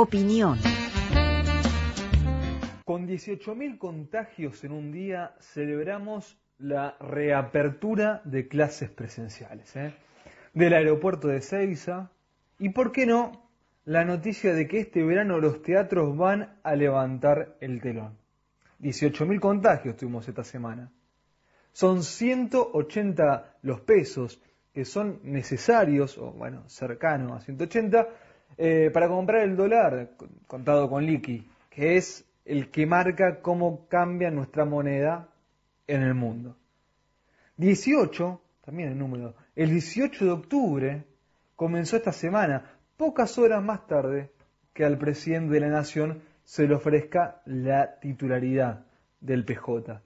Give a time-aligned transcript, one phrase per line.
[0.00, 0.60] Opinión.
[2.84, 9.74] Con 18.000 contagios en un día celebramos la reapertura de clases presenciales.
[9.74, 9.92] ¿eh?
[10.54, 12.12] Del aeropuerto de Ceiza
[12.60, 13.50] y, ¿por qué no?,
[13.86, 18.16] la noticia de que este verano los teatros van a levantar el telón.
[18.80, 20.92] 18.000 contagios tuvimos esta semana.
[21.72, 24.40] Son 180 los pesos
[24.72, 28.08] que son necesarios, o bueno, cercanos a 180,
[28.60, 30.10] eh, para comprar el dólar
[30.48, 35.28] contado con liqui, que es el que marca cómo cambia nuestra moneda
[35.86, 36.56] en el mundo.
[37.56, 41.04] 18, también el número, el 18 de octubre
[41.54, 44.32] comenzó esta semana, pocas horas más tarde
[44.72, 48.86] que al presidente de la nación se le ofrezca la titularidad
[49.20, 50.02] del PJ.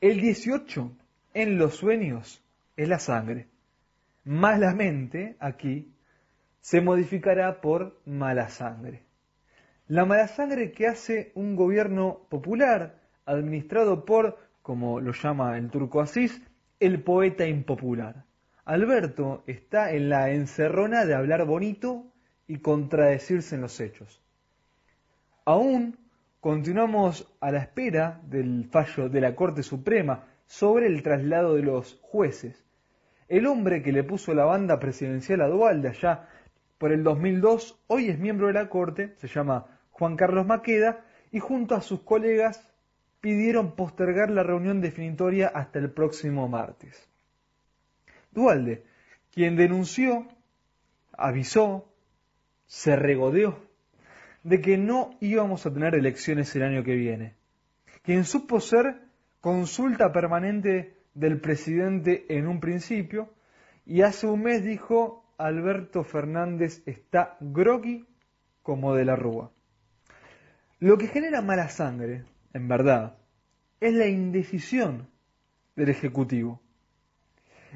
[0.00, 0.90] El 18
[1.34, 2.42] en los sueños
[2.76, 3.48] es la sangre,
[4.24, 5.92] más la mente aquí
[6.60, 9.02] se modificará por mala sangre.
[9.88, 16.00] La mala sangre que hace un gobierno popular administrado por, como lo llama el turco
[16.00, 16.42] Asís,
[16.78, 18.24] el poeta impopular.
[18.64, 22.06] Alberto está en la encerrona de hablar bonito
[22.46, 24.22] y contradecirse en los hechos.
[25.44, 25.98] Aún
[26.40, 31.98] continuamos a la espera del fallo de la Corte Suprema sobre el traslado de los
[32.02, 32.64] jueces.
[33.28, 36.28] El hombre que le puso la banda presidencial a Dualde allá
[36.80, 41.38] por el 2002, hoy es miembro de la Corte, se llama Juan Carlos Maqueda, y
[41.38, 42.72] junto a sus colegas
[43.20, 47.06] pidieron postergar la reunión definitoria hasta el próximo martes.
[48.30, 48.82] Dualde,
[49.30, 50.26] quien denunció,
[51.12, 51.86] avisó,
[52.66, 53.58] se regodeó
[54.42, 57.34] de que no íbamos a tener elecciones el año que viene,
[58.02, 59.02] quien supo ser
[59.42, 63.28] consulta permanente del presidente en un principio
[63.84, 68.06] y hace un mes dijo Alberto Fernández está groggy
[68.62, 69.50] como de la rúa.
[70.78, 73.16] Lo que genera mala sangre, en verdad,
[73.80, 75.08] es la indecisión
[75.76, 76.60] del Ejecutivo.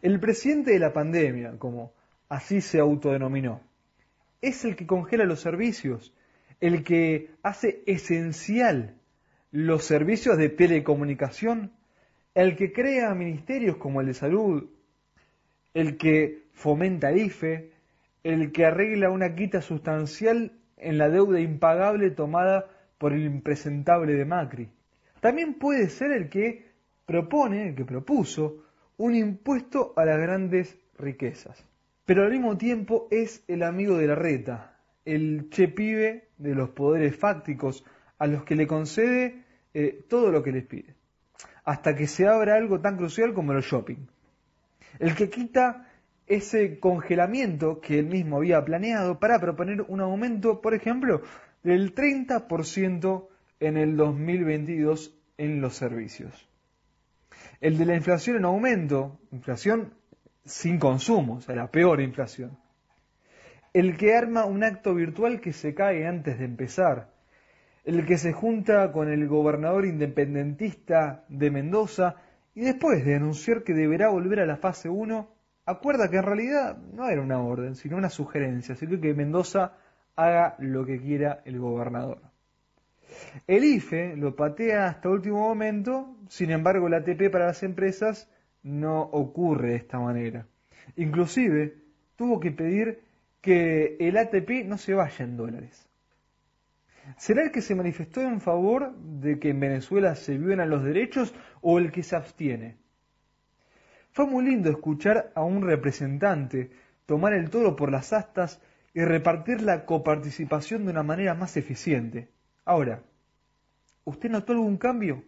[0.00, 1.92] El presidente de la pandemia, como
[2.30, 3.60] así se autodenominó,
[4.40, 6.14] es el que congela los servicios,
[6.60, 8.96] el que hace esencial
[9.50, 11.72] los servicios de telecomunicación,
[12.34, 14.70] el que crea ministerios como el de salud,
[15.74, 17.72] el que fomenta el IFE,
[18.24, 24.24] el que arregla una quita sustancial en la deuda impagable tomada por el impresentable de
[24.24, 24.68] Macri.
[25.20, 26.70] También puede ser el que
[27.06, 28.64] propone, el que propuso,
[28.96, 31.64] un impuesto a las grandes riquezas.
[32.04, 37.16] Pero al mismo tiempo es el amigo de la reta, el chepibe de los poderes
[37.16, 37.84] fácticos
[38.18, 40.94] a los que le concede eh, todo lo que les pide,
[41.64, 44.06] hasta que se abra algo tan crucial como el shopping
[44.98, 45.86] el que quita
[46.26, 51.22] ese congelamiento que él mismo había planeado para proponer un aumento, por ejemplo,
[51.62, 56.48] del 30% en el 2022 en los servicios.
[57.60, 59.92] El de la inflación en aumento, inflación
[60.44, 62.58] sin consumo, o sea, la peor inflación.
[63.72, 67.12] El que arma un acto virtual que se cae antes de empezar.
[67.84, 72.16] El que se junta con el gobernador independentista de Mendoza
[72.54, 75.28] y después de anunciar que deberá volver a la fase 1,
[75.66, 79.76] acuerda que en realidad no era una orden, sino una sugerencia, sino que Mendoza
[80.16, 82.20] haga lo que quiera el gobernador.
[83.46, 88.28] El IFE lo patea hasta último momento, sin embargo la ATP para las empresas
[88.62, 90.46] no ocurre de esta manera.
[90.96, 91.76] Inclusive
[92.16, 93.02] tuvo que pedir
[93.40, 95.89] que el ATP no se vaya en dólares.
[97.16, 101.34] ¿Será el que se manifestó en favor de que en Venezuela se violan los derechos
[101.60, 102.76] o el que se abstiene?
[104.12, 106.70] Fue muy lindo escuchar a un representante
[107.06, 108.60] tomar el toro por las astas
[108.94, 112.28] y repartir la coparticipación de una manera más eficiente.
[112.64, 113.02] Ahora,
[114.04, 115.24] ¿usted notó algún cambio?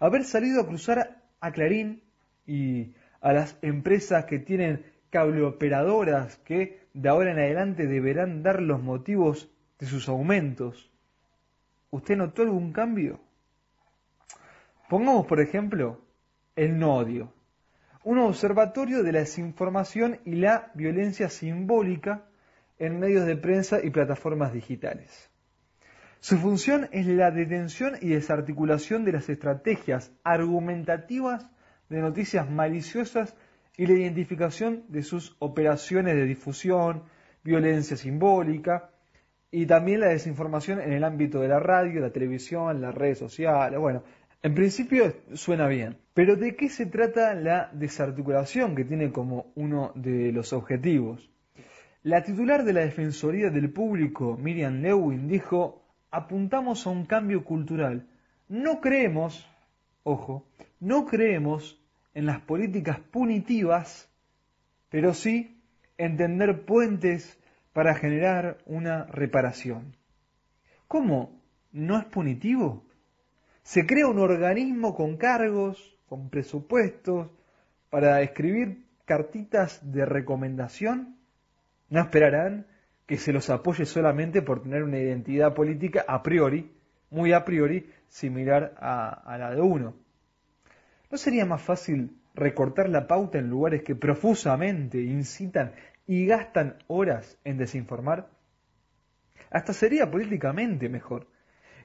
[0.00, 2.02] Haber salido a cruzar a Clarín
[2.46, 8.82] y a las empresas que tienen cableoperadoras que de ahora en adelante deberán dar los
[8.82, 9.51] motivos
[9.82, 10.92] de sus aumentos,
[11.90, 13.18] ¿usted notó algún cambio?
[14.88, 16.00] Pongamos, por ejemplo,
[16.54, 17.34] el nodio,
[18.04, 22.22] un observatorio de la desinformación y la violencia simbólica
[22.78, 25.28] en medios de prensa y plataformas digitales.
[26.20, 31.48] Su función es la detención y desarticulación de las estrategias argumentativas
[31.88, 33.34] de noticias maliciosas
[33.76, 37.02] y la identificación de sus operaciones de difusión,
[37.42, 38.91] violencia simbólica,
[39.54, 43.78] y también la desinformación en el ámbito de la radio, la televisión, las redes sociales.
[43.78, 44.02] Bueno,
[44.42, 49.92] en principio suena bien, pero ¿de qué se trata la desarticulación que tiene como uno
[49.94, 51.30] de los objetivos?
[52.02, 58.08] La titular de la Defensoría del Público, Miriam Lewin, dijo, apuntamos a un cambio cultural.
[58.48, 59.46] No creemos,
[60.02, 60.48] ojo,
[60.80, 61.78] no creemos
[62.14, 64.10] en las políticas punitivas,
[64.88, 65.62] pero sí
[65.98, 67.38] entender puentes
[67.72, 69.96] para generar una reparación.
[70.88, 71.40] ¿Cómo?
[71.72, 72.84] ¿No es punitivo?
[73.62, 77.30] Se crea un organismo con cargos, con presupuestos,
[77.88, 81.16] para escribir cartitas de recomendación.
[81.88, 82.66] No esperarán
[83.06, 86.70] que se los apoye solamente por tener una identidad política a priori,
[87.10, 89.94] muy a priori, similar a, a la de uno.
[91.10, 95.72] ¿No sería más fácil recortar la pauta en lugares que profusamente incitan
[96.06, 98.28] y gastan horas en desinformar?
[99.50, 101.28] Hasta sería políticamente mejor.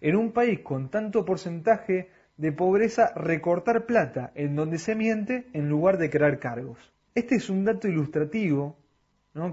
[0.00, 5.68] En un país con tanto porcentaje de pobreza, recortar plata en donde se miente en
[5.68, 6.92] lugar de crear cargos.
[7.14, 8.76] Este es un dato ilustrativo,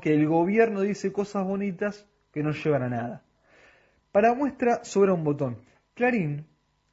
[0.01, 3.23] que el gobierno dice cosas bonitas que no llevan a nada.
[4.11, 5.57] Para muestra sobra un botón.
[5.93, 6.45] Clarín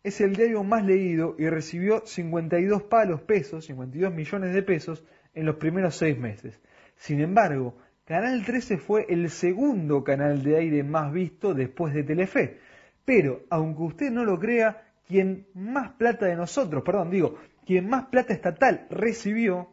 [0.03, 5.47] es el diario más leído y recibió 52 palos pesos, 52 millones de pesos en
[5.47, 6.61] los primeros seis meses.
[7.01, 7.75] Sin embargo,
[8.05, 12.59] Canal 13 fue el segundo canal de aire más visto después de Telefe.
[13.07, 18.07] Pero, aunque usted no lo crea, quien más plata de nosotros, perdón, digo, quien más
[18.07, 19.71] plata estatal recibió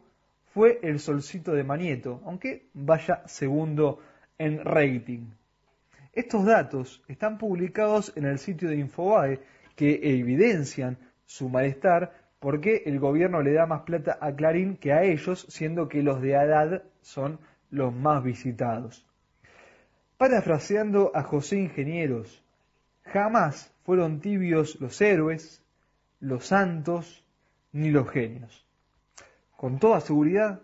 [0.54, 4.00] fue el Solcito de Manieto, aunque vaya segundo
[4.38, 5.26] en rating.
[6.14, 9.40] Estos datos están publicados en el sitio de Infobae
[9.76, 10.96] que evidencian
[11.26, 15.88] su malestar porque el gobierno le da más plata a Clarín que a ellos, siendo
[15.88, 17.38] que los de Haddad son
[17.70, 19.06] los más visitados.
[20.16, 22.42] Parafraseando a José Ingenieros,
[23.04, 25.62] jamás fueron tibios los héroes,
[26.20, 27.24] los santos,
[27.72, 28.66] ni los genios.
[29.56, 30.60] Con toda seguridad,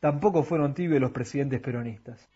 [0.00, 2.28] tampoco fueron tibios los presidentes peronistas.